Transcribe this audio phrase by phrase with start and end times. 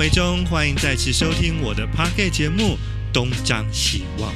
[0.00, 2.78] 我是张维中，欢迎再次收听我的 Podcast 节目
[3.12, 4.32] 《东张西望》。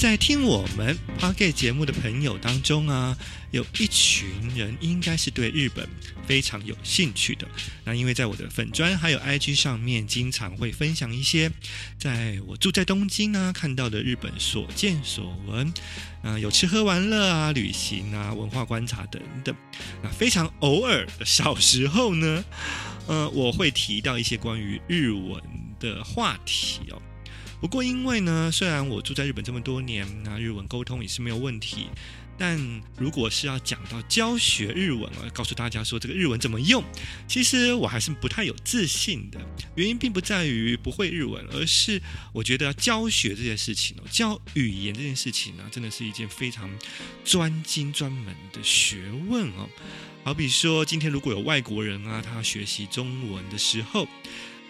[0.00, 3.18] 在听我们 Podcast 节目的朋友当中啊，
[3.50, 5.88] 有一群人应该是对日本
[6.28, 7.48] 非常有兴趣的。
[7.82, 11.50] 那因为在我的粉专还有 IG 上面，经常会分享一些
[11.98, 15.74] 在我住在东京呢看到的日本所见所闻，
[16.22, 19.52] 啊，有吃喝玩乐啊，旅行啊，文化观察等等。
[20.04, 22.44] 那非常偶尔的小时候呢，
[23.08, 25.42] 呃，我会提到一些关于日文
[25.80, 27.02] 的话题哦。
[27.60, 31.88] 不过，因为呢，虽然我住在日本这么多年，那日文沟通也是没有问题。
[32.40, 32.56] 但
[32.96, 36.84] 如果是要讲到教学日文啊，告诉大家说这个日文怎么用，
[37.26, 39.40] 其实我还是不太有自信的。
[39.74, 42.00] 原因并不在于不会日文，而是
[42.32, 46.70] 我觉得教学这件事情哦，教语言这件事情呢，真的是一件非常
[47.24, 49.68] 专精专门的学问哦。
[50.28, 54.06] 好比说，今天如果有外国人啊，他学习中文的时候。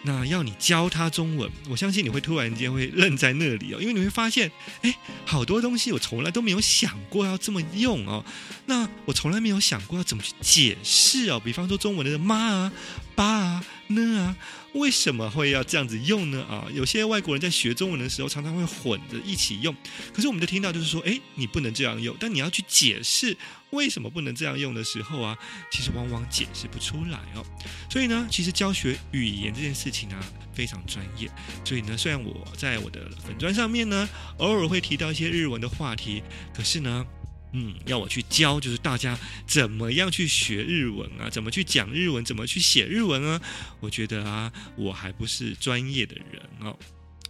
[0.05, 8.25] 那要你教他中文，我相信你会突然间会愣在那里哦，因为你会发现，哎，好多东西我从来都没有想过要这么用哦。
[8.67, 11.43] 那我从来没有想过要怎么去解释哦。
[11.45, 12.73] 比方说中文的妈啊、
[13.19, 14.37] 爸、呢啊。
[14.75, 16.41] 为什么会要这样子用呢？
[16.45, 19.75] 啊，有些外国人在学中文的时候，常常会混着一起用。
[20.15, 22.15] 可是我们就听到，就是说，诶，你不能这样用。
[22.21, 23.37] 但你要去解释
[23.71, 25.37] 为什么不能这样用的时候啊，
[25.73, 27.45] 其实往往解释不出来哦。
[27.91, 30.21] 所以呢，其实教学语言这件事情啊，
[30.53, 31.29] 非常专业。
[31.65, 36.23] 所以呢，虽然我在我的粉专上面呢，偶尔会提到一些日文的话题，
[36.55, 37.05] 可是呢。
[37.53, 43.41] 嗯，要我去教，就是大家怎么样去学日文啊，怎么去讲日文，怎么去写日文啊？
[43.81, 46.79] 我觉得啊，我还不是专业的人哦。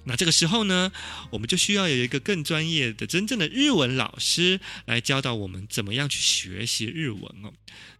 [0.08, 0.90] 那这个时候呢，
[1.30, 7.52] 我们就需要有一个更专业的、真正的日文老师来教导我们怎么样去学习日文哦。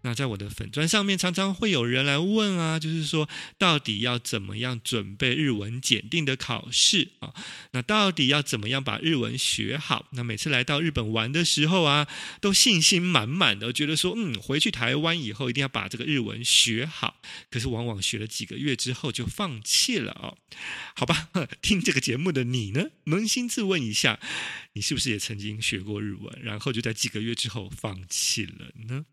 [0.02, 7.34] 那在我的粉专上面，常常会有人来问啊，就是说到底要怎么样准备日文检定的考试啊？
[7.72, 10.06] 那到底要怎么样把日文学好？
[10.12, 12.06] 那每次来到日本玩的时候啊，
[12.40, 17.20] 都信心满满的，觉得说，嗯，回去台湾以后一定要把这个日文学好。
[17.50, 20.38] 可是往往学了几个月之后就放弃了哦。
[20.94, 21.28] 好吧，
[21.60, 24.20] 听这个节目的你呢，扪心自问一下，
[24.74, 29.06] 你是不是也曾经学过日文，然后就在几个月之后放弃了呢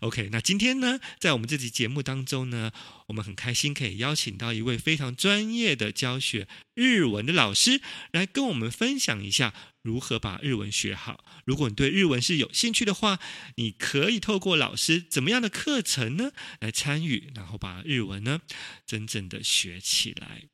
[0.00, 2.72] ？OK，那今天呢，在我们这期节目当中呢，
[3.08, 7.82] 我们很开心可以邀请到一位非常专业的教学日文的老师，
[8.12, 9.52] 来跟我们分享一下
[9.82, 11.22] 如何把日文学好。
[11.44, 13.20] 如果你对日文是有兴趣的话，
[13.56, 18.40] 你可以透过老师怎么样的课程呢，来参与，然后把日文呢
[18.86, 20.44] 真正的学起来。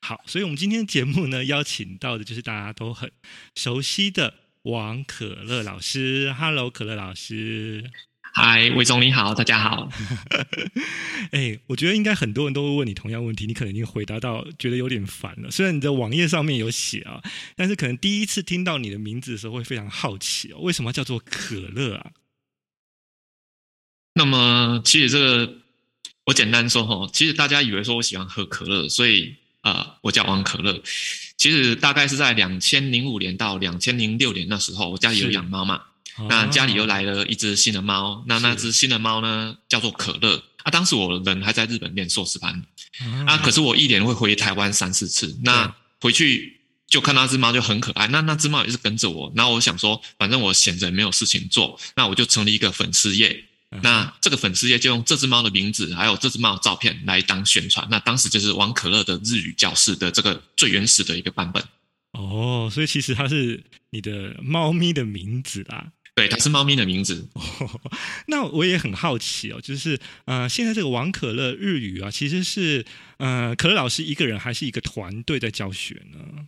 [0.00, 3.10] 好，所以我们今天节目呢，邀请到的就是大家都很
[3.54, 6.32] 熟悉的王可乐老师。
[6.38, 7.90] Hello，可乐老师。
[8.36, 9.88] 嗨，魏总你好，大家好。
[11.30, 15.48] 哎，我觉得应该很多人都会问你同样问题，你可能已经回答到觉得有点烦了。
[15.52, 17.22] 虽然你的网页上面有写啊，
[17.54, 22.10] 但是可能第一次听到你的名字的时候会非常好奇哦，为什么叫做可乐啊？
[24.14, 25.58] 那么其实这个
[26.26, 30.80] 我简单说哈，其实大家以为说我喜欢喝可乐，所以啊、呃，我叫王可乐。
[31.36, 35.80] 其实大概是在两千零五年到两千零六年那时候，我家里有养猫嘛。
[36.28, 40.40] 那家里又来了一只新的猫，那那只新的猫呢，叫做可乐。
[40.62, 42.64] 啊，当时我人还在日本念硕士班，
[43.26, 45.36] 啊，可是我一年会回台湾三四次。
[45.42, 49.32] 那回去就看那只猫就很可爱，那那只猫也是跟着我。
[49.34, 53.44] 然后我想说，反正我闲着没有事情做，那我就成立一个粉丝页。
[53.82, 57.86] 那这个粉丝页就用这只猫的名字，还有这只猫的照片来当宣传。
[57.90, 61.62] 那当时就是王可乐的日语教室的这个最原始的一个版本。
[62.12, 65.92] 哦，所以其实它是你的猫咪的名字啦。
[66.14, 67.28] 对，它是猫咪的名字。
[67.34, 67.80] 哦，
[68.28, 72.86] 那我也很好奇哦，就是呃，现在这个王可乐日语啊，其实是
[73.18, 76.46] 呃，可乐老师一个人还是一个团队在教学呢？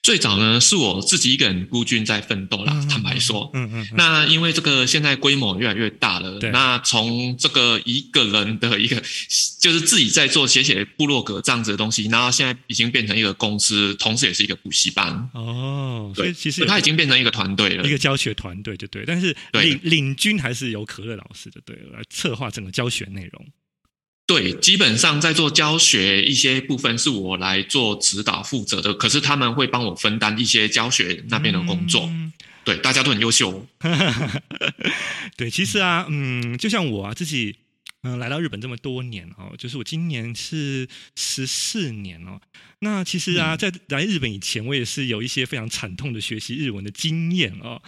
[0.00, 2.72] 最早呢，是我自己一个人孤军在奋斗啦。
[2.72, 9.02] 嗯、坦白说，嗯嗯，嗯，那因为这个现在规模越来越大了，对，那从这个一个人的一个，
[9.60, 15.28] 就是自己在做写写部落格这样子的东西，然后现在已经变成一个公司，同时也是一个补习班。
[15.34, 23.46] 哦，所以其实他已经变成一个团队了，一个教学团队就对，但是领领军还是由可乐老师的对来策划整个教学内容。
[24.28, 32.04] 对，基本上在做教学一些部分是我来做指导负责的，可是他们会帮我分担一些教学那边的工作。
[32.12, 32.30] 嗯、
[32.62, 33.66] 对，大家都很优秀。
[35.34, 37.56] 对，其实啊，嗯，就像我啊自己，
[38.02, 40.86] 嗯、呃，来到日本这么多年哦，就是我今年是
[41.16, 42.38] 十四年哦。
[42.80, 47.80] 那其实啊，在来日本以前，我也是有一些非常惨痛的学习日文的经验哦。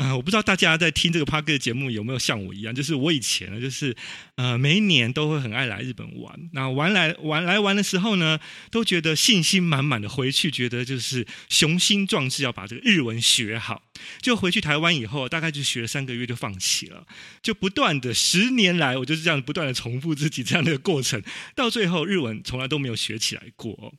[0.00, 3.94] 呃，我不知道大家在听这个 Podcast 节目有没有像我一样，就是我以前呢，就是
[4.36, 6.40] 呃，每一年都会很爱来日本玩。
[6.54, 13.82] 那玩来玩来玩的时候呢，都觉得信心满满的回去，觉得就是雄心壮志要把这个日文学好。
[14.22, 17.06] 就回去台湾以后，大概就学了三个月就放弃了，
[17.42, 21.22] 就不断的十年来，我就是这样不断的重复自己这样的过程，
[21.54, 23.92] 到最后日文从来都没有学起来过。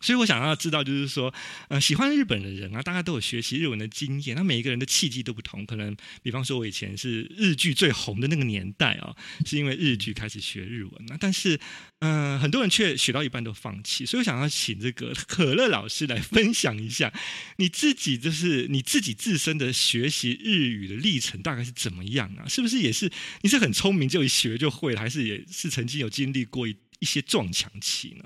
[0.00, 1.32] 所以我想要知道，就是说，
[1.68, 4.36] 呃，喜欢日本的人啊，大家都有学习日文的经验。
[4.36, 9.16] 那每一个人的契机都不同，可能比方说，我以前是日剧最红的那个年代啊，
[9.46, 11.16] 是因为日剧开始学日文那。
[11.16, 11.58] 但是，
[12.00, 14.04] 嗯、很多人却学到一半都放弃。
[14.04, 17.12] 所以我想要请这个可乐老师来分享一下，
[17.56, 22.46] 你自己就是你自己自身的学习日语的历程大概是怎么样啊？
[22.46, 23.10] 是不是也是
[23.40, 28.24] 你是很聪明就一学就会了，还是也是曾经有经历过一一些撞墙期呢？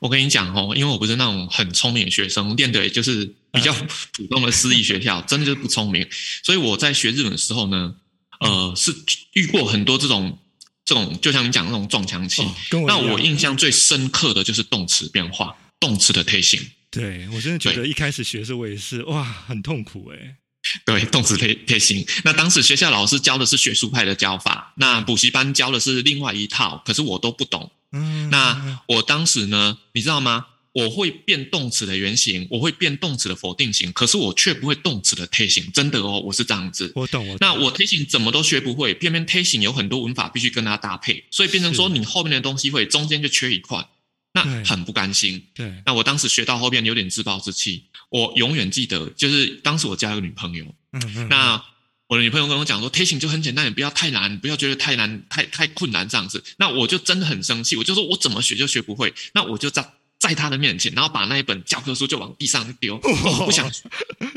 [0.00, 3.72] 我跟你讲哦，因为我不是那种很聪明的学生，练的也就是比较
[4.12, 6.06] 普通的私立学校，真的就是不聪明。
[6.42, 7.94] 所以我在学日本的时候呢，
[8.40, 8.94] 呃，是
[9.34, 10.38] 遇过很多这种
[10.84, 12.42] 这种，就像你讲的那种撞墙期。
[12.42, 16.60] 哦、我那我印象最深刻的就是动词变化，动词的推行。
[16.90, 20.36] 对，我真的觉得一开始学的时候我也是哇，很痛苦哎。
[20.84, 22.04] 对，动词推推行。
[22.24, 27.70] 那当时学校老师教的是学术派的教法，那补习班教的是另外一套，可是我都不懂。
[27.92, 30.46] 嗯，那我当时呢，你知道吗？
[30.72, 35.72] 我会变动词的原型，我会变动词的否定型，可是我却不会动词的推形。
[35.72, 36.92] 真的哦，我是这样子。
[36.94, 37.38] 我懂，我懂。
[37.40, 43.88] 那我推形怎么都学不会，偏偏推形有很多文法必须跟它搭配，所以变成说你后面的东西会中间就缺一块，
[44.34, 45.42] 那很不甘心。
[45.54, 45.66] 对。
[45.66, 47.84] 对，那我当时学到后边有点自暴自弃。
[48.10, 51.64] 我永远记得，就是当时我交一个女朋友，嗯嗯，那。
[52.08, 56.44] 我的女朋友跟我讲说，推行就很简单，你不要太难，不要觉得太难、太太困难这样子。
[56.56, 59.12] 那我就真的很生气，我就说我怎么学就学不会。
[59.34, 63.82] 那我就在在他的面前，然后把那一本教科书就往地上丢，我、哦、不想学。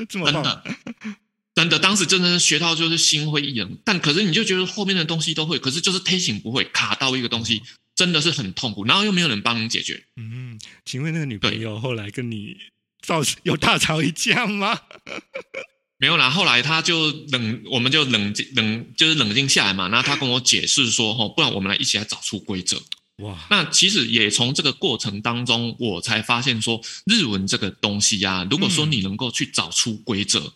[0.09, 0.63] 真的，
[1.53, 3.77] 真的，当时真的是学到就是心灰意冷。
[3.85, 7.61] 但可是你就觉得后面的东西都会，可是就是推行不会，卡到一个东西，
[7.95, 8.83] 真的是很痛苦。
[8.85, 10.03] 然后又没有人帮你解决。
[10.15, 12.57] 嗯，请问那个女朋友后来跟你
[13.01, 14.79] 造有大吵一架吗？
[16.01, 19.89] 没有啦，后来他就冷，我们就冷静冷，就是冷静下来嘛。
[19.89, 22.81] 然后他跟我解释说，哈，不然我们来一起来找出规则。
[23.17, 30.51] 哇，那其实也从这个过程当中，我才发现说，日文这个东西呀、啊，如果说你能够去找出规则，嗯、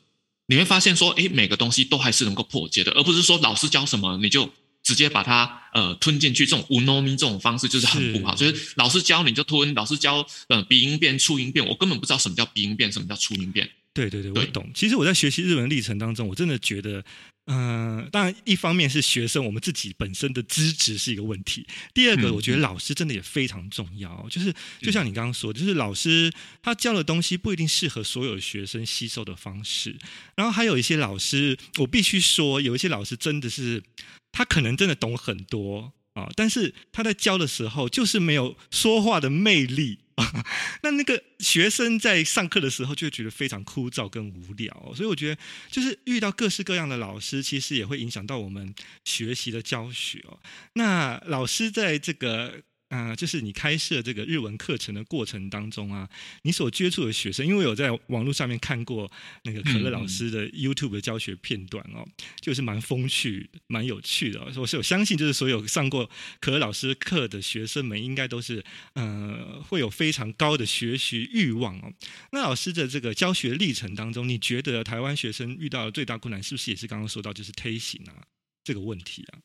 [0.48, 4.50] 你会发现说，诶，每个东西都还是能够破解的，而不是说老师教什么你就
[4.82, 6.46] 直接把它呃吞进去。
[6.46, 13.70] 这种无 no mi 这种方式就是很不好，是就是老师教你就吞，老师教呃鼻音变、促音变，我根本不知道什么叫鼻音变，什么叫促音变。
[13.94, 14.72] 对对对，我懂。
[14.74, 17.04] 其实我在学习日文历程当中，我真的觉得，
[17.46, 24.28] 嗯、呃，当然一方面是学生我们自己本身的资质是一个问题，第二个我觉得老师真的也非常重要。
[24.32, 24.52] 就是
[24.82, 26.32] 就像你刚刚说，就是老师
[26.62, 29.96] 他教的东西不一定适合所有学生吸收的方式，
[30.36, 33.84] 然后还有一些老师，我必须说，有一些老师真的是
[34.32, 40.00] 他可能真的懂很多啊，但是他在教的时候就是没有说话的魅力。
[40.84, 48.74] 那那个学生在上课的时候就觉得非常枯燥跟无聊，所以我觉得就是遇到各式各样的老师，其实也会影响到我们
[49.04, 50.40] 学习的教学哦。
[50.74, 52.62] 那老师在这个。
[52.94, 56.08] 啊、呃，就是你开设这个日文课程的过程当中啊，
[56.44, 59.12] 你所接触的学生，因为我在网络上面看过
[59.46, 62.08] 那个可乐老师的 YouTube 的教学片段哦，
[62.40, 64.40] 就是蛮风趣、蛮有趣的。
[64.58, 66.08] 我是有相信，就是所有上过
[66.40, 71.92] 可乐老师课的学生们，应该都是呃会有非常高的学习欲望哦。
[72.32, 78.22] 那老师的这个教学历程当中，你觉得台湾学生遇到的最大困难，是不是也是刚刚说到就是推行啊
[78.64, 79.40] 这个问题啊？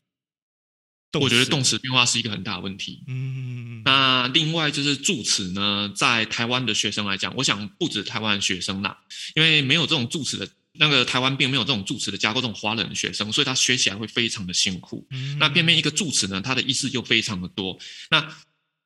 [1.13, 3.01] 我觉得动词变化是一个很大的问题。
[3.07, 8.99] 嗯，那另外就是助词呢，在台湾的学生来讲，我想不止台湾的学生啦，
[9.35, 15.07] 因为没有这种助词的，那个台湾并没有这种助词的架构这种华人的学生，所以他学起来会非常的辛苦。
[15.09, 17.79] 嗯，那偏偏一个助词呢，它的意思又非常的多。
[18.11, 18.31] 那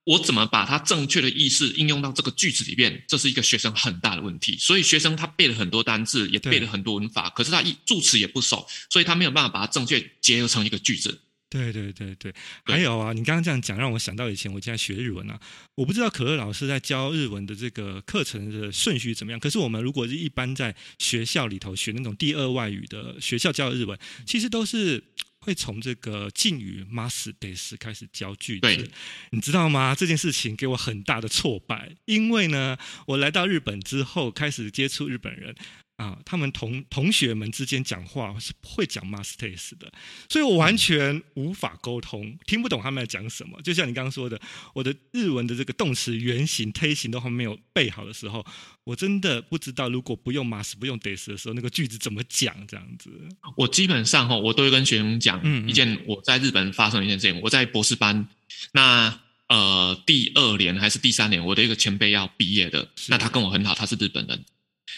[0.06, 3.04] 我怎么把它正确的意思应用到这个句子里面？
[3.08, 4.58] 这是一个学生很大的问题。
[4.58, 11.22] 所以学生他背了很多单字，也背了很多文法，可是他一助词也不熟，所以他没有办法把它正确结合成一个句子。
[11.54, 12.34] 对对对对，
[12.64, 15.40] 还有啊，你刚刚这样讲，让我想到以前我在学日文啊。
[15.76, 19.40] 我不知道可乐老师在教日文的这个课程的顺序怎么样。
[19.40, 23.96] 可是我们如果是一般在学校里头学那种第二外语的学校教的日文，
[24.26, 25.04] 其实都是
[25.38, 28.62] 会从这个敬语 must des 开始教句子。
[28.62, 28.90] 对，
[29.30, 29.94] 你知道吗？
[29.94, 35.54] 这件事情给我很大的挫败，因为呢，我来到日本之后开始接触日本人，
[35.98, 39.92] 啊，他们同同学们之间讲话是不会讲 mastes 的，
[40.28, 43.62] 所以我完全无法沟通，听不懂他们在讲什么。
[43.62, 44.40] 就像你刚刚说的，
[44.74, 48.44] 我的日文的这个动词原形、推形都还没有背好的时候，
[48.84, 53.12] 我真的不知道如果不用 mas 不用 des 的时候，那个句子怎么讲这样子。
[53.56, 57.40] 我基本上哈，我都会跟学生讲一件我在日本发生的一件事情。
[57.42, 58.28] 我在博士班，
[58.72, 64.44] 那呃第二年还是第三年，我的一个前辈要毕业的，那他跟我很好，他是日本人。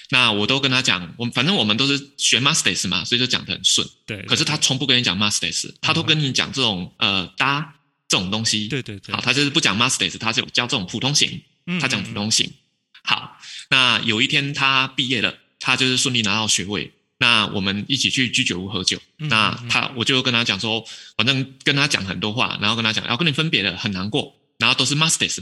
[0.10, 3.88] 那我都跟他讲，我反正我们都是学 mastes 嘛，所以就讲得很顺。
[4.06, 4.26] 对，对。
[4.26, 7.76] 可是他从不跟你讲 mastes，他都跟你讲这种呃搭
[8.08, 8.68] 这种东西。
[8.68, 9.14] 对对对。
[9.14, 11.42] 好，他就是不讲 mastes，他就教这种普通型。
[11.66, 11.80] 嗯。
[11.80, 12.52] 他讲普通型。
[13.04, 13.38] 好，
[13.70, 16.92] 那有一天他毕业了，他就是顺利拿到学位。
[17.18, 19.00] 那我们一起去居酒屋喝酒。
[19.18, 24.36] 那他我就跟他讲说，反正跟他讲很多话，然后跟他讲要跟你分别了，很难过。
[24.58, 25.42] 然后都是 mastes。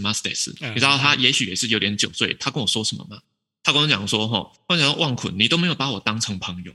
[0.59, 3.17] 你知道他也许也是有点酒醉，他跟我说什么吗？
[3.63, 6.74] 他跟我讲说：“哈，我讲旺坤，你都没有把我当成朋友。”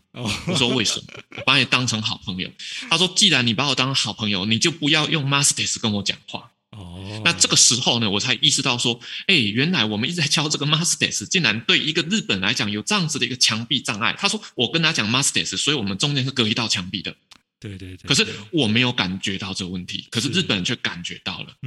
[0.49, 1.07] 我说：“为什么？
[1.37, 2.51] 我把你当成好朋友。”
[2.89, 17.15] 他说：“既然你把我当好朋友，你就不要用 master's 跟我讲话。”哦，那这个时候呢，我才意识到说：“哎，原来我们一直在教这个 master's，竟然对一个日本来讲有这样子的一个墙壁障碍。”他说：“我跟他讲 master's，所以我们中间是隔一道墙壁的。”
[17.61, 18.07] 对对对。
[18.07, 21.47] 可是我没有感觉到这个问题，可是日本人却感觉到了。
[21.63, 21.67] 嗯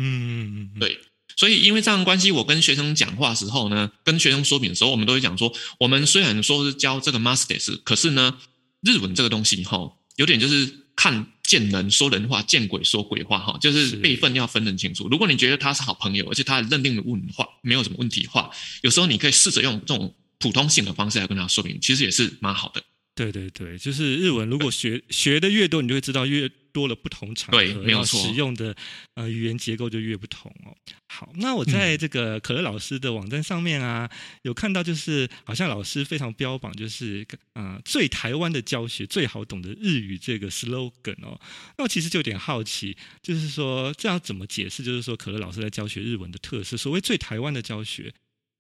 [0.55, 0.97] 嗯嗯，对。
[1.41, 8.37] 所以，因为这样的关系，我跟学生讲话的时候呢，跟学生说明的时候，我们都会讲说，我们虽然说是教这个 masters，可是呢，
[8.81, 15.07] 日文这个东西哈，有点就是看见人说人话，见鬼说鬼话哈，就是辈分要分得清楚。
[15.09, 18.51] 如果你觉得他是好朋友，而且他认定的问话没有什么问题的话，
[18.83, 22.83] 有时候你可以试着用这种普通性的方式来跟他说明，其实也是蛮好的。
[23.15, 28.75] 对对对，就是日文，如果学学的越多，你就会知道越多了不同场合，没有错，使用的
[29.15, 30.75] 呃语言结构就越不同哦。
[31.07, 34.09] 好，那我在这个可乐老师的网站上面啊，
[34.43, 41.39] 有看到就是好像老师非常标榜就是啊、呃、最台湾的教学最好懂的日语这个 slogan 哦。
[41.77, 44.83] 那我其实就有点好奇，就是说这样怎么解释？
[44.83, 48.13] 就是说可乐老师在教学日文的特色，所谓最台湾的教学，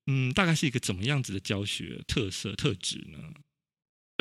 [0.07, 3.17] 嗯，大概是一个怎么样子的教学特色特质呢？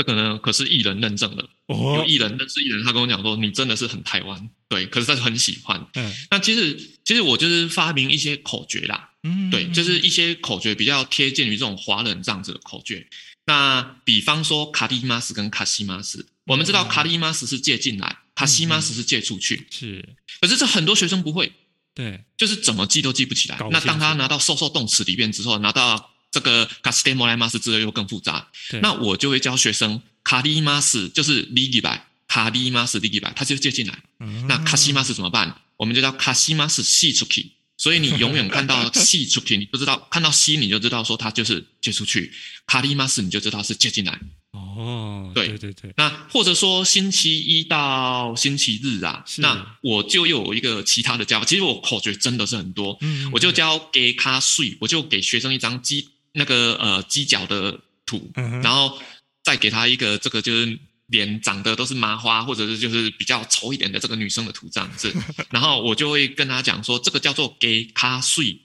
[0.01, 5.87] 这个呢，可是艺人认证的，哦、有艺人认识艺人，他跟我讲说，你真的是很台湾，对，可是他就很喜欢。
[5.93, 13.07] 嗯，那其实其实我就是发明一些口诀啦，嗯，对，就是一些口诀比较贴近于这种华人这样子的口诀。
[13.45, 20.09] 那比方说卡蒂马斯跟卡西马斯，我们知道卡蒂马斯是借进来，卡西马斯是借出去，是。
[20.41, 21.53] 可是这很多学生不会，
[21.95, 23.59] 对，就是怎么记都记不起来。
[23.71, 26.15] 那当他拿到受受动词里面之后，拿到。
[26.31, 28.49] 这个卡斯蒂莫莱马斯之类又更复杂，
[28.83, 33.99] 那我就会教学生卡利马斯就是利几百，卡利马斯利几百，他就借进来。
[34.21, 35.61] 嗯、那卡西马斯怎么办？
[35.77, 37.53] 我们就叫卡西马斯西出去。
[37.77, 42.31] 所以你永远看到西出去，你不知道看到西你就知道说它就是借出去，
[42.67, 44.21] 卡利马斯你就知道是借进来。
[44.51, 45.95] 哦，对对对对。
[45.97, 51.47] 那或者说星期一到星期日啊，那我就又有一个其他的教法。
[51.47, 56.11] 其实我口诀真的是很多，嗯，我就教给卡税，我就给学生一张鸡。
[56.33, 58.31] 那个呃犄角的图，
[58.63, 58.99] 然后
[59.43, 65.13] 再给他一个这个就是脸长得都是麻花，或者是就是比较丑一点的这个女生的图这样子，
[65.51, 68.61] 然后我就会跟他讲说，这个叫做给卡碎，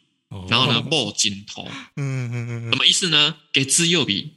[0.50, 3.36] 然后呢 莫金头，嗯嗯嗯，什么意思呢？
[3.52, 4.34] 给自右笔，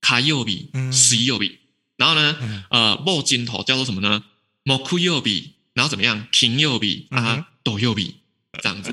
[0.00, 1.58] 卡右笔，水右笔，
[1.96, 4.24] 然后呢呃莫金头叫做什么呢？
[4.62, 6.26] 莫库右笔，然后怎么样？
[6.32, 8.16] 停右笔啊，抖右笔
[8.60, 8.92] 这样子。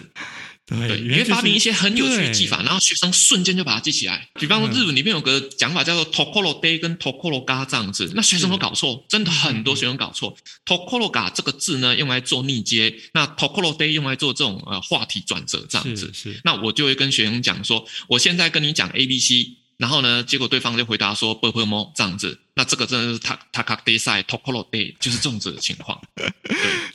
[0.65, 4.29] 对，你会发明一些很有趣的技法，然后学生瞬间就把它记起来。
[4.35, 10.37] 比方说日文里面有个讲法叫做 “tokoro de” 跟 “tokoro ga” 这样子，那学生都搞错，真的很多学生搞错。
[10.65, 16.09] “tokoro ga” 这个字呢，用来做逆接，那 “tokoro de” 用来做这种呃话题转折这样子。
[16.13, 16.41] 是，是。
[16.45, 26.01] 那我就会跟学生讲说，我现在跟你讲 A B C，然后呢，结果对方就回答说 “purple” 这样子，那这个真的是 “ta taka de sai tokoro de” 就是这种子的情况。
[26.15, 26.31] 对，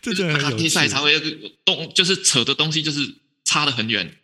[0.01, 1.21] 就是 “taka de sai” 才会
[1.67, 3.15] 动，就是扯的东西就是。
[3.49, 4.15] 差得很远，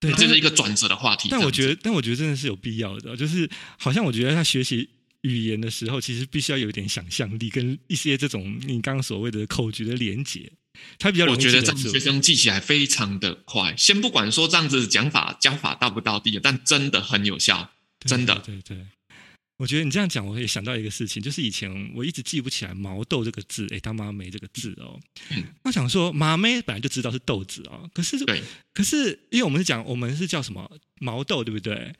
[0.00, 1.28] 对，这是一个转折的话题。
[1.30, 3.46] 但我觉得，但我觉得真的是有必要的，就是
[3.78, 4.88] 好像我觉得他学习
[5.20, 10.50] 语言的时候，其实必须要有一点想象力，跟一些这种你刚刚所谓的口诀的连接，
[10.98, 11.36] 他比较容易。
[11.36, 13.74] 我觉得这样学生记起来非常的快。
[13.76, 18.34] 先不管说这样子讲法教法到不到地，但真的很有效，真的。
[18.38, 18.86] 对对，对。
[19.56, 24.98] 我觉得你这样讲，我也想到一个事情，就是以前我一直记不起来“毛豆”这个字，哎，他妈没这个字哦。
[25.30, 28.18] 嗯、我想说，马妹本来就知道是豆子哦，可是，
[28.72, 30.70] 可是因为我们是讲，我们是叫什么
[31.00, 31.94] 毛豆，对不对？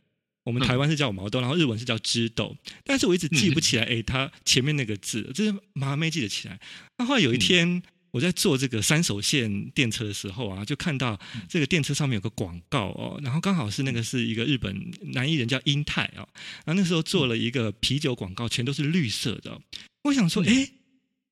[0.44, 6.60] 我们台湾是叫毛豆，然后日文是叫枝豆，但是我一直记不起来，哎，它前面那个字，就是麻妹记得起来。
[6.98, 7.82] 那后来有一天，
[8.14, 11.18] 我在坐这个三手线电车的时候啊，就看到
[11.48, 14.72] 这个电车上面有个广告哦，然后刚好是那个是一个日本
[15.12, 16.22] 男艺人叫英泰啊，
[16.64, 19.60] 然后那时候做了一个啤酒广告，全都是绿色的。
[20.04, 20.70] 我想说，哎。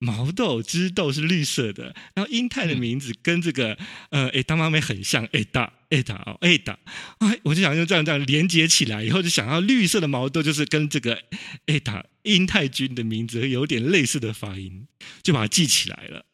[0.05, 3.79] 毛豆汁豆是绿色的，然后英泰的名字跟这个、
[4.11, 6.79] 嗯、呃哎大妈妹很像，哎大哎大哦艾达，
[7.19, 11.23] 哎我就想用这样这样连接起来，以后就想要绿色的毛豆就是跟这个
[11.67, 14.87] 艾达英泰君的名字有点类似的发音，
[15.23, 16.25] 就把它记起来了。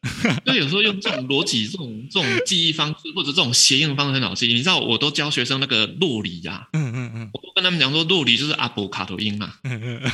[0.45, 4.47] 对，有时候用这种逻辑、这种这种记忆方式或者这种谐音方式很好记。
[4.47, 9.55] 你知道，我都教学生那个洛里呀，嗯嗯嗯，我都跟他们讲说，洛里就是阿波卡多音嘛。
[9.63, 10.11] 嗯嗯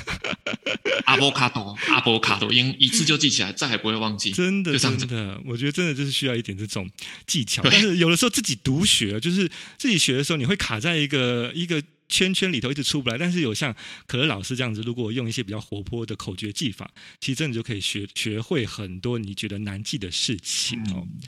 [1.05, 4.31] 阿波卡多，阿波卡多音一次就记起来，再也不会忘记。
[4.31, 6.89] 真的，真的，我觉得真的就是需要一点这种
[7.27, 7.61] 技巧。
[7.63, 11.83] 但是有的时候自己独学，就是是自己学的时候，你会卡在一个一个。
[12.07, 13.75] 圈圈里头一直出不来，但是有像
[14.07, 21.07] 可乐老师这样子，如果用一些比较活泼的口诀技法，其实真的就可以学学会很多你觉得难记的事情哦。
[21.07, 21.19] 嗯、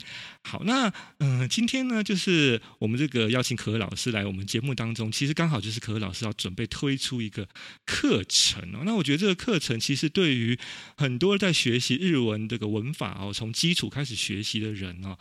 [0.44, 7.48] 好，那嗯、呃，今天呢，就是我们这个邀请可乐老师来我们节目当中，其实刚好就是可乐老师要准备推出一个
[7.84, 8.82] 课程哦。
[8.84, 10.58] 那我觉得这个课程其实对于
[10.96, 15.18] 很多在学习日文这个文法哦，从基础开始学习的人哦。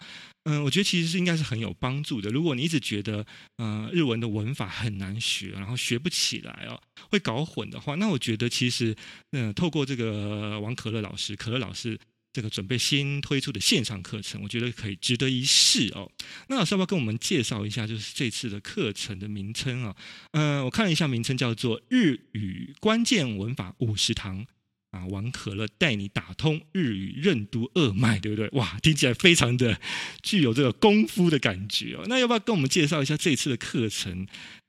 [0.50, 2.30] 嗯，我觉得其实是应该是很有帮助的。
[2.30, 3.26] 如果你一直觉得，
[3.58, 8.96] 呃，日文的文法很难学，然后学不起来哦，会搞混的话，那我觉得其实，
[9.32, 12.00] 嗯，透过这个王可乐老师，可乐老师
[12.34, 16.12] 这个准备新推出的线上课程，我觉得可以值得一试哦。
[16.50, 19.96] 那老师要不要跟我们介绍一下，就是这次的课程的名称啊？
[20.32, 24.46] 嗯，我看了一下名称，叫做《日语关键文法五十堂》。
[24.92, 28.48] 啊，王可乐带你打通日语认读二脉，对不对？
[28.54, 29.78] 哇，听起来非常的
[30.24, 32.06] 具有这个功夫的感觉哦。
[32.08, 34.26] 那要不要跟我们介绍一下这次的课程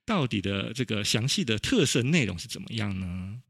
[0.08, 3.42] 到底的这个详细的特色内容是怎么样呢？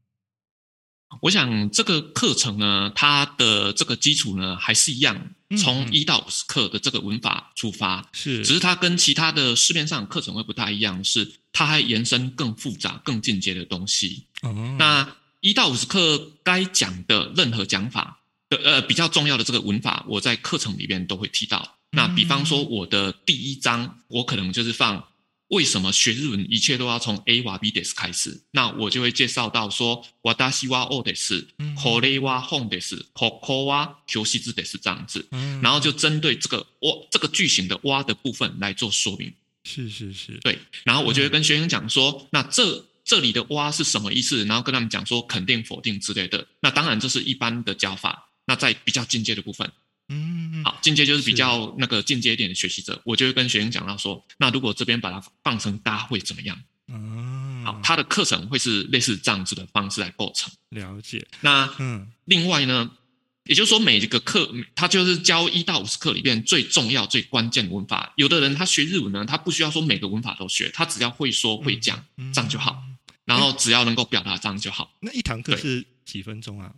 [1.21, 14.25] 我想这个课程呢，它的这个基础呢还是一样，从一到五十课的这个文法出发，是，只是它跟其他的市面上课程会不太一样，是它还延伸更复杂、更进阶的东西。
[14.41, 15.15] 哦，那。
[15.41, 21.77] 一到五十课该讲的任何讲法的呃比较重要的这个文法，我在课程里边都会提到。
[21.91, 25.01] 那比方说我的第一章，我可能就是放
[25.48, 35.26] 为什么学日文一切都要从 A 哇 B です开始，那我就会介绍到说私はおです，これは本です，ここは教室です这样子，
[35.62, 39.32] 然后就针对这个哇这个句型的哇的部分来做说明。
[39.64, 40.58] 是是是，对。
[40.84, 42.86] 然后我就会跟学生讲说，那这。
[43.06, 44.46] 这里的“哇”是什么意思？
[44.46, 46.46] 然后跟他们讲说肯定、否定之类的。
[46.60, 48.30] 那当然这是一般的教法。
[48.46, 49.70] 那在比较进阶的部分，
[50.59, 56.59] 嗯，好，进阶就是比较那个进阶一点的学习者，我就会跟学生讲到说，那如果这边把它放成“大”会怎么样？
[56.87, 60.51] 嗯，好，他的课程会是类似这样子的方式来构成。
[60.69, 61.27] 了解。
[61.41, 62.91] 那嗯，另外呢？
[63.45, 68.13] 也就是说，每一个课，他就是教一到五十课里边最重要、最关键的文法。
[68.15, 72.83] 有的人他学日文呢，他不需要说每个文法都学，他只要会说会讲，这样就好。
[73.25, 74.93] 然后只要能够表达这样就好。
[74.99, 76.75] 那一堂课是几分钟啊？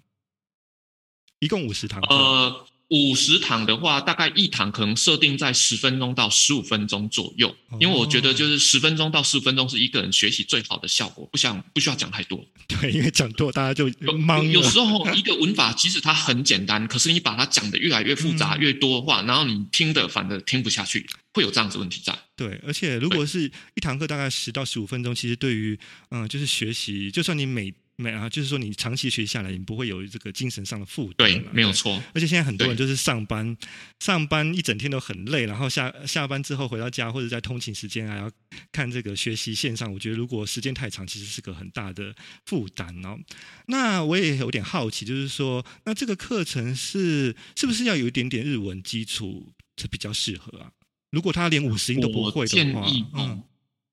[1.40, 2.00] 一共五十堂。
[2.04, 2.66] 呃。
[2.92, 12.46] 五十堂的话，大概一堂可能设定在十分钟到十五分钟左右，因为我觉得就是十分钟到十五分钟是一个人学习最好的效果，不想不需要讲太多。
[12.68, 14.46] 对，因为讲多大家就忙。
[14.52, 22.14] 有时候一个文法即使它很简单，可是你把它讲得越来越复杂越多的话，然后你听的反而听不下去，会有这样子问题在。
[22.36, 31.30] 对，而且如果是一堂课大概十到十五分钟，其实对于嗯，就是学习，就算你每没啊，就是说你长期学下来，你不会有这个精神上的负担。
[31.30, 32.02] 对，没有错。
[32.16, 33.56] 而且现在很多人就是上班，
[34.00, 38.32] 上班一整天都很累，然后下下班之后回到家或者在通勤时间还要
[38.72, 43.20] 看这个学习线上，我觉得如果时间太长，其实是个很大的负担哦。
[43.68, 50.72] 那我也有点好奇，就是说，那这个课程是是不是要有一点点日文基础才比较适合啊？
[51.12, 53.44] 如果他连五十音都不会的话，嗯，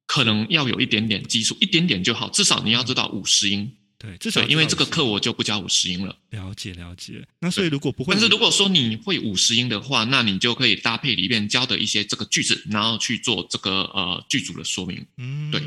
[0.06, 3.74] 可能要有一点点基础，一点点就好，至少你要知道五十音。
[3.98, 6.16] 对，至少因为这个课我就不教五十音了。
[6.30, 7.26] 了解了解。
[7.40, 15.04] 那所以如果不会，但是如果说你会五十音的话，那你就可以搭配里面教的一些这个句子，然后去做这个呃句组的说明。
[15.16, 15.60] 嗯，对。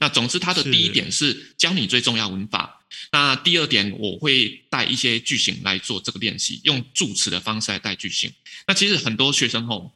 [0.00, 2.84] 那总之，它的第一点是教你最重要文法。
[3.10, 8.30] 那第二点，我会带一些句型来做这个练习，用助词的方式来带句型。
[8.66, 9.94] 那其实很多学生吼。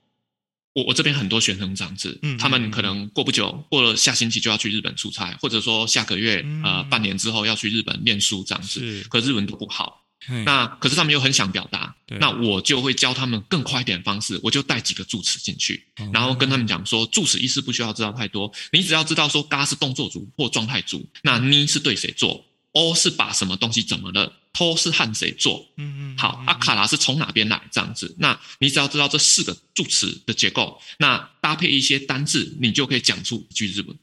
[0.75, 9.09] 我我这边很多学生这样子，嗯，他们可能过不久，过了下星期就要去日本出差，或者说下个月，嗯、呃，半年之后要去日本念书这样子，是。
[9.09, 10.43] 可日文都不好，嘿。
[10.45, 24.33] 那可是他们又很想表达，那我就会教他们更快一点的方式，我就带几个助词进去，哦、然后跟他们讲说，助词意思不需要知道太多，你只要知道说，嘎是动作组或状态组，那呢是对谁做，，O 是把什么东西怎么了？
[24.53, 27.63] 偷是和谁做，嗯嗯，好，阿卡拉是从哪边来？
[27.71, 33.99] 这样子，那你只要知道这四个助词的结构，那搭配一些单字，你就可以讲出一句日文。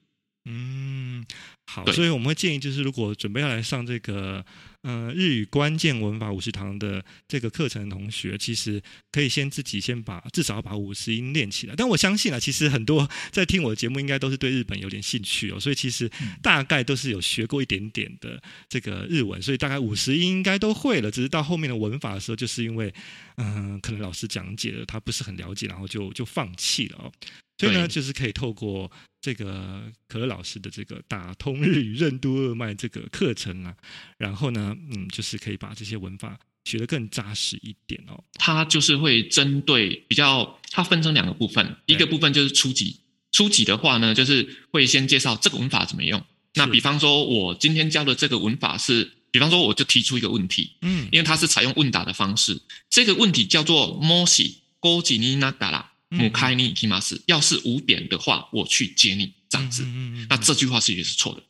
[0.45, 1.25] 嗯，
[1.71, 4.45] 好，所以我们会建议，就是如果准备要来上这个。
[4.81, 11.75] 呃，日语关键文法五十堂的这个课程的同学，其实可以先自己先把至少要把五十音练起来。
[11.75, 16.09] 但我相信啊，其实很多 在听我的节目，应该都是对日本有点兴趣哦，所以其实
[16.41, 21.11] 大概都是有学过一点点的这个日文，所以大概五十音应该都会了。
[21.11, 22.93] 只是到后面的文法的时候，就是因为
[23.35, 27.11] 嗯、呃，可能老师讲解了，他不是很了解，然后就就放弃了哦。
[27.58, 33.74] 所以呢，就是可以透过这个可乐老师的这个打通日语任督二脉这个课程啊，
[34.18, 38.22] 然后呢，嗯，就是可以把这些文法学得更扎实一点哦。
[38.34, 43.00] 它就是会针对比较，它分成两个部分，一个部分就是初级，
[43.30, 46.24] 初级的话呢，就是会先介绍这个文法怎么用。
[46.54, 59.84] 那比方说，我今天教的这个文法是，比方说，我就提出一个问题，嗯，因为它是采用问答的方式，这个问题叫做もし5时になったら 嗯，母开你提马斯，要是五点的话，我去接你这样子。
[60.28, 61.42] 那这句话是也是错的。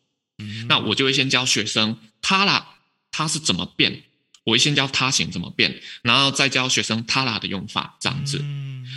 [0.68, 2.76] 那我就会先教学生他啦，
[3.10, 4.04] 他是怎么变？
[4.44, 8.44] 我会先教他形怎么变，然后再教学生他啦的用法这样子。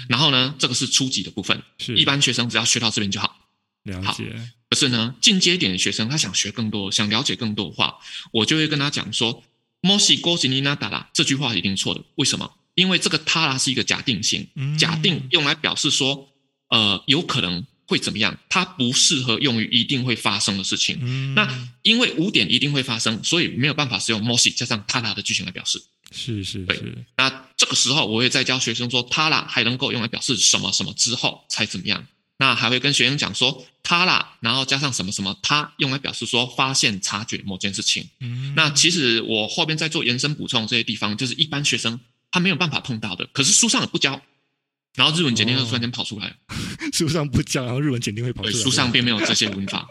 [0.09, 1.63] 然后呢，这个是初级的部分，
[1.95, 3.47] 一般学生只要学到这边就好。
[3.83, 4.35] 了解。
[4.69, 7.95] 可是呢，进阶点的学生他想学更多，想了解更多的话，
[8.31, 12.03] 我就会跟他讲说：“もし五时になったら”这句话一定错的。
[12.15, 12.51] 为什么？
[12.74, 16.28] 因为这个他啦是一个假定性，假定用来表示说，
[16.68, 21.34] 呃，有可能会怎么样，它不适合用于一定会发生的事情。
[21.34, 21.46] 那
[21.82, 25.82] 因为五点一定会发生，所以没有办法使用 mosi 加上他啦的句型来表示。
[26.14, 26.64] 是是是。
[26.66, 26.82] 对。
[27.16, 32.06] 那这个时候我会再教学生说，他啦还能够用来表示什么什么之后才怎么样。
[32.38, 38.08] 那还会跟学生讲说，他啦，然后加上什么什么，他用来表示说发现察觉某件事情。
[38.56, 42.00] 那其实我后边在做延伸补充这些地方，就是一般学生。
[42.32, 44.20] 他没有办法碰到的，可是书上也不教，
[44.96, 46.36] 然后日文检定就突然间跑出来了。
[46.48, 46.54] 哦、
[46.92, 48.64] 书上不教，然后日文检定会跑出来。
[48.64, 49.86] 书上并没有这些文法，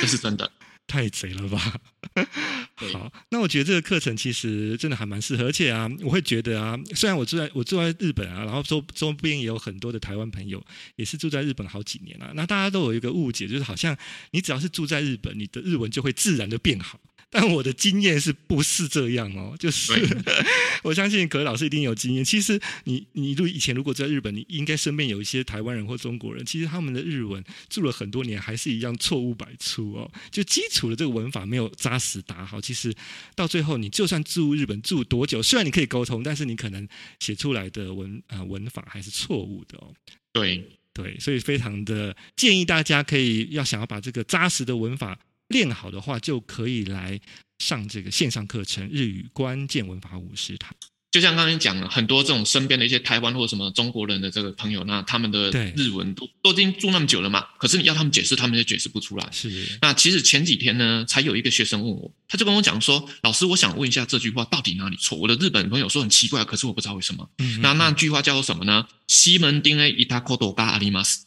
[0.00, 0.48] 这是真的。
[0.86, 1.80] 太贼了吧！
[2.92, 10.60] 好，那我觉得这个课程其实真的还蛮适合，而且啊，我会觉得啊，虽然我住在我住在日本啊，然后周周边也有很多的台湾朋友，
[10.96, 13.96] 也是住在日本好几年了，啊，那大家都有一个误解，就是好像
[14.32, 16.98] 你只要是住在日本，你的日文就会自然的变好。
[17.32, 19.54] 但我的经验是不是这样哦？
[19.56, 19.92] 就是
[20.82, 22.24] 我相信可老师一定有经验。
[22.24, 30.10] 其实你你如以前如果在日本，你应该身边有一些台湾人或中国人，其实他们的日文住了很多年，还是一样错误百出哦。
[30.32, 32.92] 就基础的这个文法没有扎实打好，其实
[33.36, 36.88] 到最后你就算住日本住多久，虽然你可以沟通，但是你可能
[37.20, 39.94] 写出来的文啊、呃、文法还是错误的哦。
[40.32, 45.16] 对对，所以非常的建议大家可以要想要把这个扎实的文法。
[45.50, 47.20] 练好的话，就可以来
[47.58, 50.70] 上这个线上课程《日语关键文法五十堂》。
[51.10, 59.28] 就像刚才讲了，很多这种身边的一些台湾或者什么中国人的这个朋友，那他们的日文都都已经住那么久了嘛，可是你要他们解释，他们也解释不出来。
[59.32, 59.76] 是。
[59.82, 67.28] 那其实前几天呢，才有一个学生问我，他就跟我讲说：“老师，我想问一下这句话到底哪里错？”我的日本朋友说很奇怪，可是我不知道为什么。
[67.38, 67.60] 嗯嗯。
[67.60, 68.86] 那那句话叫做什么呢？
[69.08, 71.26] 西门町的伊塔科多嘎阿里马斯。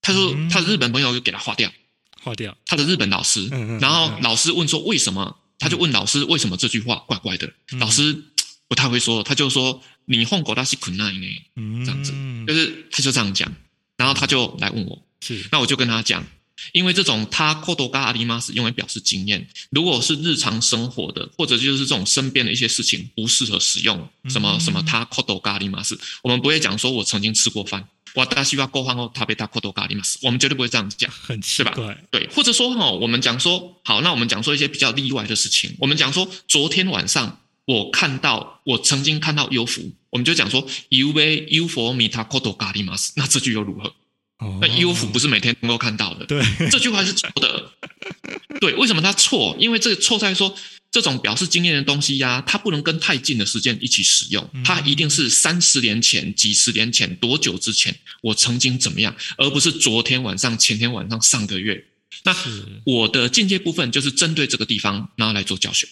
[0.00, 1.70] 他说他的日本朋友就给他划掉。
[2.22, 2.56] 划掉。
[2.66, 3.48] 他的日本老师，
[3.80, 5.38] 然后老师问说为什么？
[5.60, 7.52] 他就问老师为什么这句话怪怪的？
[7.80, 8.16] 老师
[8.68, 11.26] 不太会说，他就说你混狗大西困难呢，
[11.84, 12.12] 这样子，
[12.46, 13.52] 就是他就这样讲，
[13.96, 16.24] 然后他就来问我，是，那我就跟他讲，
[16.72, 27.88] 因为这种他扣多嘎阿里马斯用来表示经验，如果是日常生活的，或者就是这种身边的一些事情不适合使用，什么什么他扣多嘎阿里马斯，我们不会讲说我曾经吃过饭。
[28.14, 30.02] 我大西瓜过饭后他被他扣多咖喱嘛？
[30.22, 31.96] 我们绝对不会这样子讲，很奇怪，对吧？
[32.10, 35.76] 对，或者说哈，我们讲说好，那我们讲说一些比较例外的事情。
[35.78, 42.94] 我们讲说昨天晚上我看到，我曾经看到 UFO，我们就讲说 UV UFO 米他扣多咖喱嘛？
[43.14, 43.94] 那这句又如何？
[44.38, 47.72] 哦、那 UFO 不是每天能够看到的，对， 这句话是错的。
[48.60, 49.56] 对，为什么它错？
[49.58, 50.56] 因为这个错在说。
[50.90, 61.84] 这种表示经验的东西呀、啊，它不能跟太近的时间一起使用，它一定是三十年前、几十年前、多久之前我曾经怎么样，而不是昨天晚上、前天晚上、上个月。
[62.24, 62.34] 那
[62.84, 65.86] 我的进阶部分就是针对这个地方，然后来做教学。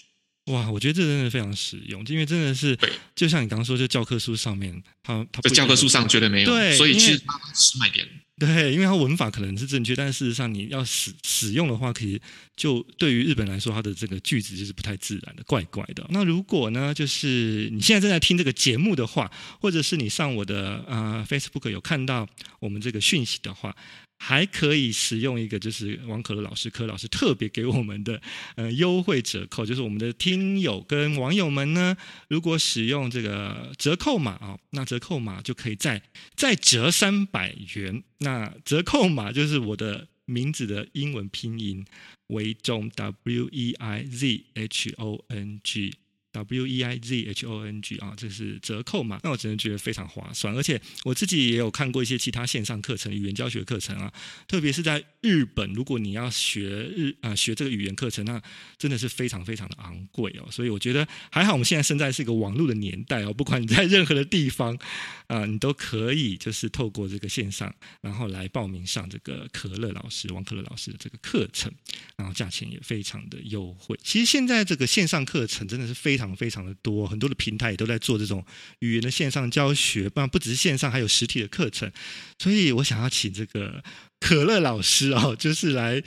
[0.47, 2.77] 哇，我觉得这真的非常实用，因为真的是，
[3.15, 8.09] 就像你刚刚说，就教科书上面，它它教科书上绝对没有，对，所以其实它是卖点。
[8.39, 12.21] 对，因为它文法可能是正确，但事实上你要使使用的话，可以
[12.55, 16.07] 就对于日本来说，它的这个句子就是不太自然的，怪怪的。
[16.11, 22.29] 那如果呢，就是你现在正在听这个节目的话，或者是你上我的啊 Facebook 有看到
[22.61, 23.75] 我们这个讯息的话，
[24.19, 28.21] 还可以使用一个就是王可乐老师柯老师特别给我们的
[28.57, 31.97] 呃优惠折扣，就是我们的听友跟网友们呢，
[32.29, 36.03] 如果使用这个折扣码啊，那折扣码就可以再
[36.35, 38.03] 再折三百元。
[38.19, 41.85] 那折扣码就是我的名字的英文拼音
[42.29, 45.95] 为中 W E I Z H O N G。
[46.37, 49.19] W E I Z H O N G 啊，这是折扣嘛？
[49.23, 54.13] 那我真的觉得非常划算，而且我自己也有看过一些其他线上课程、语言教学课程啊，
[54.47, 58.41] 特别是在日本，如果你要学日啊、学这个语言课程，那
[58.77, 60.47] 真的是非常非常的昂贵哦。
[60.51, 64.79] 所以我觉得还好，我们现在生在是一个网络的年代哦，不管你在任何的地方
[65.29, 71.73] 啊、你都可以就是透过这个线上，然后来报名上这个可乐老师王可乐老师的这个课程，
[72.17, 73.99] 然后价钱也非常的优惠。
[74.03, 76.27] 其实现在这个线上课程真的是非常。
[76.37, 78.45] 非常的多，很多的平台也都在做这种
[78.81, 81.91] 语言的线上教学，不然不只是线上，还有实体的课程。
[82.39, 83.83] 所以我想要请这个
[84.21, 86.03] 可乐老师哦，就是来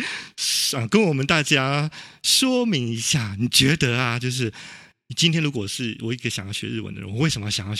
[0.73, 1.89] 啊跟我们大家
[2.21, 4.53] 说明一下，你觉得啊，就是
[5.07, 7.73] 你今天如果是我一个想要学日文的人，我为什么想要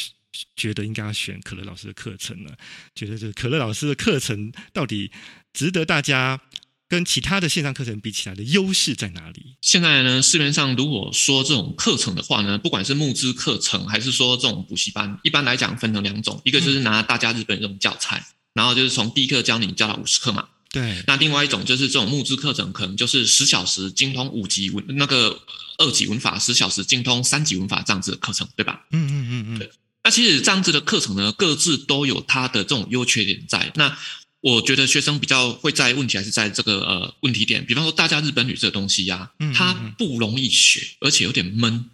[0.56, 2.52] 觉得应该要选可乐老师的课程呢？
[2.96, 5.12] 觉得这个可乐老师的课程到底
[5.54, 6.42] 值得大家？
[6.90, 9.56] 跟其他的线上课程比起来的优势在哪里？
[9.62, 20.48] 现在呢，市面上如果说这种课程的话呢，不管是募资课程还是说这种补习班，一般来讲分成两种，一个就是拿大家日本这种教材，嗯、然后就是从第一课教你教到五十课嘛。
[20.72, 21.04] 对。
[21.06, 25.40] 那另外一种就是这种募资课程，可能就是十小时精通五级文那个
[25.78, 28.84] 二级文法，十小时精通三级文法这样子的课程，对吧？
[28.90, 29.49] 嗯嗯嗯嗯。
[30.10, 30.12] 对。
[30.12, 33.72] 那其实这样子的课程呢，各自都有它的这种优缺点在。
[33.76, 33.96] 那
[34.42, 41.90] 我觉得学生比较会在问题还是在这个呃问题点，比方说大家日本语这个东西呀、啊，嗯嗯嗯它不容易学，而且有点闷。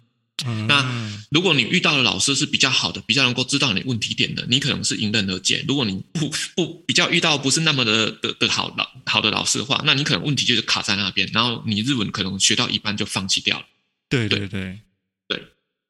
[0.46, 0.84] 嗯、那
[1.30, 5.64] 如果你遇到的老师是比较好的，比较能够知道你问题点的，你可能是迎刃而解。
[5.66, 13.64] 如果你不不比较遇到不是那么的的的好老好的老师的话，那你可能问题就是卡在那边，然后你日文可能学到一半就放弃掉了。
[14.08, 14.46] 对对。
[14.46, 14.78] 对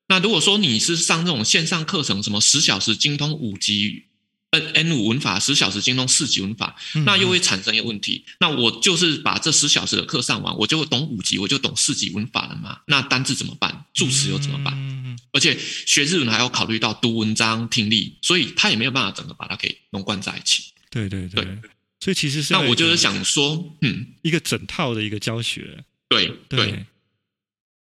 [0.08, 4.04] 那如果说你是上这种线上课程，什么十小时精通五级。
[4.50, 8.24] N N 五文法十小时精通四级文法，那又会产生一个问题。
[8.26, 12.78] 嗯、那我就是把这十小时的课上完，我就懂五级，我就懂四级文法了嘛？
[12.86, 13.84] 那单字怎么办？
[13.92, 14.72] 助词又怎么办？
[14.76, 20.62] 嗯、而且学日文还要考虑到读文章、听力，所以他也没有办法整个把它给融贯在一起。
[20.90, 21.58] 对对对，对
[22.00, 25.84] 所以其实是那我就是想说，嗯，一个整套的一个教学。
[26.08, 26.70] 对对。
[26.70, 26.86] 对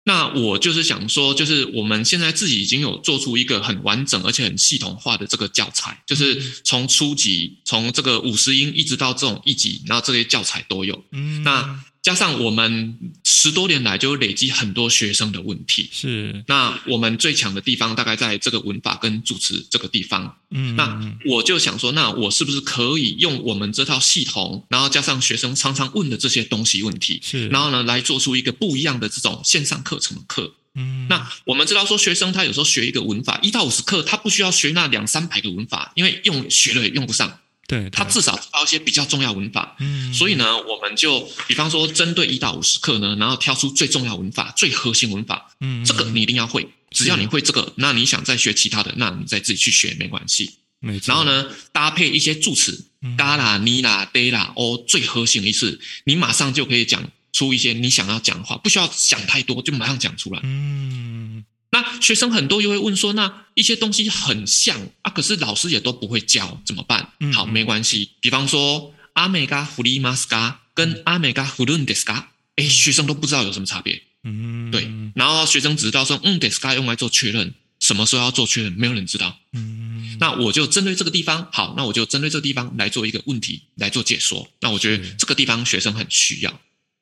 [0.05, 11.05] 那我就是想说，就是我们现在自己已经有做出一个很完整而且很系统化的这个教材，就是从初级从这个五十音一直到这种一级，然后这些教材都有。
[11.13, 11.85] 嗯，那。
[12.03, 16.45] 加上我们十多年来就累积很多学生的问题，是。
[16.49, 20.37] 那我们最强的地方大概在这个文法跟主持这个地方。
[20.51, 27.47] 嗯，那我就想说，那我是不是可以用我们这套系统，然后加上学生常常问的这些东西问题，是。
[27.49, 30.55] 然后呢，来做出一个不一样的这种线上课程的课。
[30.75, 37.39] 嗯，那我们知道说，学生他有时候学一个文法一到五十课，他不需要学那两三百个文法，因为用学了也用不上。
[37.69, 51.15] 对，他至少知道一些比较重要文法，嗯，所以呢，我们就比方说针对一到五十课呢，然后挑出最重要文法、最核心文法，嗯，这个你一定要会，只要你会这个，那你想再学其他的，那你再自己去学没关系，没错。
[51.15, 52.85] 然后呢，搭配一些助词，
[53.17, 61.45] 嘎啦、尼啦、得啦、哦，最核心的一次，你马上就可以讲出一些你想要讲的话，不需要想太多，就马上讲出来，嗯。
[61.75, 67.02] 那学生很多又会问说，那一些东西很像啊，可是老师也都不会教，怎么办？
[67.23, 68.11] 嗯、好，没关系。
[68.21, 74.03] 比方说，阿美嘎弗里马斯嘎跟阿美嘎弗伦德斯嘎，哎，学生都不知道有什么差别。
[74.25, 74.91] 嗯，对。
[75.15, 79.39] 然后学生只知道说，嗯，德斯嘎用来做确认，什么时候要做确认，没有人知道。
[79.53, 84.49] 嗯，那我就针对这个地方，好，那我就针对这个地方来做一个问题来做解说。
[84.61, 86.51] 那我觉得这个地方学生很需要。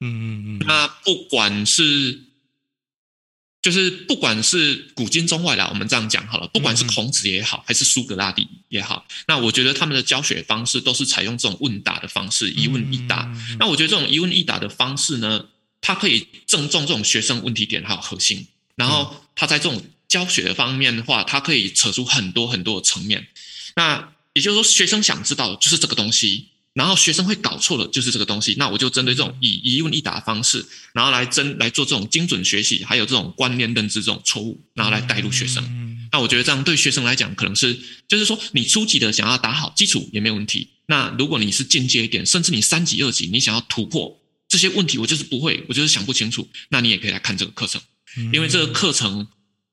[0.01, 0.67] 嗯嗯嗯。
[0.67, 2.27] 那不管是。
[3.63, 13.31] 就是不管是古今中外啦，我们这样讲好了，不管是孔子也好，还是苏格拉底也好，那我觉得他们的教学方式都是采用这种问答的方式，一问一答。
[13.59, 15.45] 那我觉得这种一问一答的方式呢，
[15.81, 18.47] 它可以正中这种学生问题点还有核心，
[18.77, 23.27] 然后他在这种教学的方面的话，它可以扯出很多很多的层面。
[23.77, 26.50] 那也就是说，学生想知道的就是这个东西。
[26.73, 36.09] 然后学生会搞错的就是这个东西，那我就针对这种以一问一答的方式，然后来针来做这种精准学习，还有这种观念认知这种错误，然后来带入学生。
[36.13, 40.69] 那我觉得这样对学生来讲，可能是就是说你初级的想要打好基础也没有问题。
[40.87, 47.81] 那如果你是进阶一点，甚至你三级、二级，你想要突破这些问题，我就是不会，我就是想不清楚，那你也可以来看这个课程，
[48.33, 49.27] 因为这个课程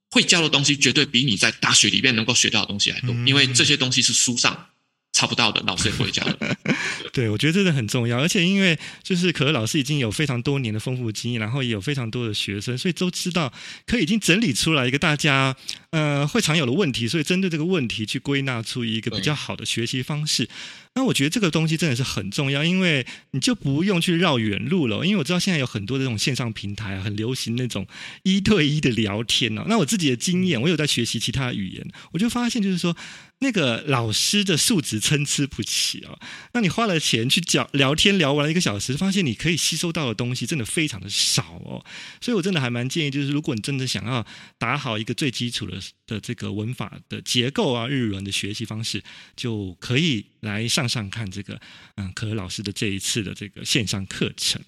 [0.10, 4.70] 会教的东西绝对比你在大学里面能够学到的东西还多，因为这些东西是书上。
[5.18, 6.58] 查不到的，老师也不会教的。
[7.12, 13.52] 对，我觉得这个很重要，而且因为就是可乐老师已经有非常多年的丰富经验，然后也有非常多的学生，所以都知道
[13.88, 15.56] 可以已经整理出来一个大家
[15.90, 20.48] 呃会常有的问题，所以针对这个问题去归纳出一个比较好的学习方式。
[20.94, 25.06] 那我觉得这个东西真的是很重要，因为你就不用去绕远路了。
[25.06, 27.86] 因为我知道现在有很多这种线上平台，很流行那种
[28.24, 29.64] 一对一的聊天哦。
[29.68, 32.98] 那我自己的经验，我有在学习其他语言，我就发现就是说，
[33.40, 36.18] 那个老师的素质参差不齐啊。
[36.54, 41.86] 那你花了钱去讲聊天，聊完了一个小时，发现你可以吸收到的东西真的非常的少哦。
[42.20, 44.26] 所以我真的还蛮建议，就是如果你真的想要
[44.58, 49.04] 打好一个最基础的的这个文法的结构啊，日文的学习方式，
[49.36, 51.60] 就可以来上上看这个，
[51.96, 54.62] 嗯，可乐老师的这一次的这个线上课程。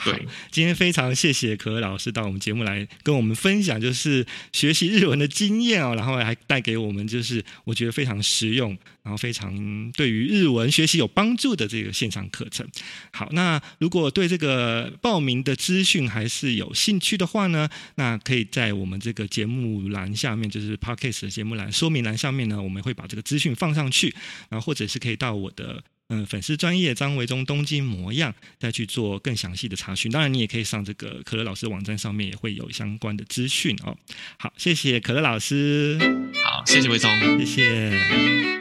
[0.00, 0.10] 好，
[0.50, 8.70] 今天非常谢谢可乐老师到我们节目来跟我们分享，就是学习日文的经验哦，然后还带给我们就是我觉得非常实用，
[9.02, 12.66] 然后非常对于日文学习有帮助的这个线上课程。
[13.12, 24.14] 好，那如果对这个报名的资讯还是有兴趣的话呢，那可以在我们这个节目栏下面，就是 Podcast 的节目栏说明栏上面呢，我们会把这个资讯放上去，
[24.48, 25.84] 然后或者是可以到我的。
[26.10, 30.10] 嗯，粉丝专业张维忠东京模样，再去做更详细的查询。
[30.10, 33.96] 当然，你也可以上这个可乐老师网站上面，也会有相关的资讯哦。
[34.36, 35.96] 好，谢谢可乐老师。
[36.44, 38.59] 好，谢谢维中，谢谢。